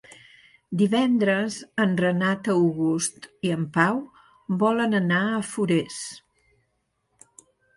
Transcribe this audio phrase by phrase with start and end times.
[0.81, 4.01] Divendres en Renat August i en Pau
[4.65, 6.01] volen anar a Forès.